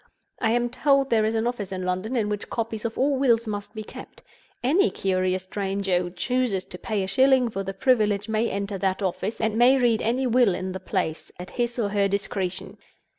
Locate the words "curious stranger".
4.89-5.99